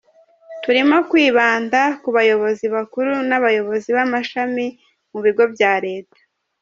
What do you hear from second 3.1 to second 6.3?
n’abayobozi b’amashami mu bigo bya leta.